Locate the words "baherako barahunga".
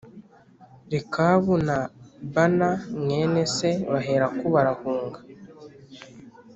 3.91-5.19